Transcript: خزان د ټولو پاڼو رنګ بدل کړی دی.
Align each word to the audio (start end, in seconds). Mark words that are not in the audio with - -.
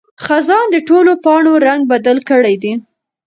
خزان 0.25 0.65
د 0.71 0.75
ټولو 0.87 1.11
پاڼو 1.23 1.53
رنګ 1.67 1.81
بدل 1.91 2.17
کړی 2.29 2.55
دی. 2.63 2.73